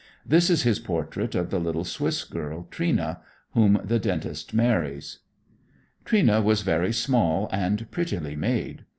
[0.25, 3.19] This is his portrait of the little Swiss girl, "Trina,"
[3.51, 5.19] whom the dentist marries:
[6.05, 8.85] "Trina was very small and prettily made.